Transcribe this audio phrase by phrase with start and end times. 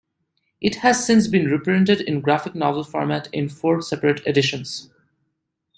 [0.59, 4.89] It has since been reprinted in graphic novel format in four separate editions.